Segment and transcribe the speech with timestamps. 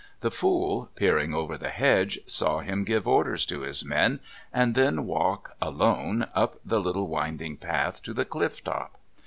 [0.21, 4.19] The fool, peering over the hedge, saw him give orders to his men,
[4.51, 8.99] and then walk, alone, up the little winding path, to the cliff top.